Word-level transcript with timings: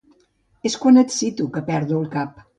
És 0.69 0.77
quan 0.85 0.97
et 1.03 1.13
cito 1.19 1.47
que 1.59 1.65
perdo 1.71 2.01
el 2.03 2.11
cap. 2.19 2.43